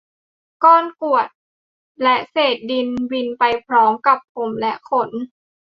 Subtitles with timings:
[0.63, 1.27] ก้อนกรวด
[2.03, 5.09] และเศษดินบินไปพร้อมกับผมและขน